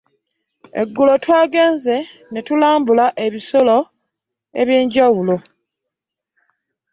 [0.81, 1.95] Eggulo twagenze
[2.33, 3.77] netulambula ebisolo
[4.61, 5.35] eby'enjawulo.